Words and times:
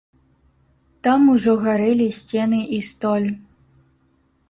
Там 1.09 1.27
ужо 1.35 1.53
гарэлі 1.67 2.09
сцены 2.23 2.59
і 2.79 2.83
столь. 2.91 3.29